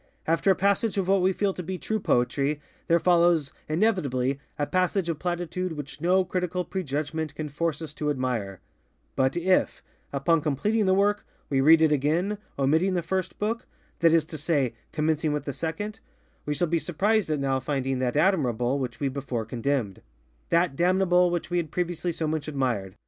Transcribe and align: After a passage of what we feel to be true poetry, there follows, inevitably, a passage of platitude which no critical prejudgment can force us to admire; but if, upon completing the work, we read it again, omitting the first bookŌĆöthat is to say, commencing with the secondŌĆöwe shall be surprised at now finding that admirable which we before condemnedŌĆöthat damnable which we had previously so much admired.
After 0.25 0.49
a 0.49 0.55
passage 0.55 0.97
of 0.97 1.07
what 1.07 1.21
we 1.21 1.31
feel 1.31 1.53
to 1.53 1.61
be 1.61 1.77
true 1.77 1.99
poetry, 1.99 2.59
there 2.87 2.97
follows, 2.97 3.51
inevitably, 3.69 4.39
a 4.57 4.65
passage 4.65 5.09
of 5.09 5.19
platitude 5.19 5.73
which 5.73 6.01
no 6.01 6.25
critical 6.25 6.65
prejudgment 6.65 7.35
can 7.35 7.49
force 7.49 7.83
us 7.83 7.93
to 7.93 8.09
admire; 8.09 8.61
but 9.15 9.37
if, 9.37 9.83
upon 10.11 10.41
completing 10.41 10.87
the 10.87 10.95
work, 10.95 11.23
we 11.51 11.61
read 11.61 11.83
it 11.83 11.91
again, 11.91 12.39
omitting 12.57 12.95
the 12.95 13.03
first 13.03 13.37
bookŌĆöthat 13.37 13.61
is 14.09 14.25
to 14.25 14.39
say, 14.39 14.73
commencing 14.91 15.33
with 15.33 15.43
the 15.45 15.51
secondŌĆöwe 15.51 15.99
shall 16.53 16.65
be 16.67 16.79
surprised 16.79 17.29
at 17.29 17.37
now 17.39 17.59
finding 17.59 17.99
that 17.99 18.17
admirable 18.17 18.79
which 18.79 18.99
we 18.99 19.07
before 19.07 19.45
condemnedŌĆöthat 19.45 20.75
damnable 20.75 21.29
which 21.29 21.51
we 21.51 21.57
had 21.57 21.69
previously 21.69 22.11
so 22.11 22.27
much 22.27 22.47
admired. 22.47 22.95